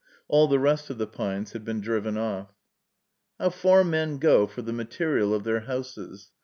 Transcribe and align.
All 0.27 0.47
the 0.47 0.57
rest 0.57 0.89
of 0.89 0.97
the 0.97 1.05
pines 1.05 1.51
had 1.51 1.63
been 1.63 1.79
driven 1.79 2.17
off. 2.17 2.55
How 3.37 3.51
far 3.51 3.83
men 3.83 4.17
go 4.17 4.47
for 4.47 4.63
the 4.63 4.73
material 4.73 5.31
of 5.31 5.43
their 5.43 5.59
houses! 5.59 6.31